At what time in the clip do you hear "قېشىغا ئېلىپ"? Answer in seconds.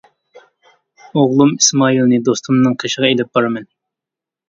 2.85-3.33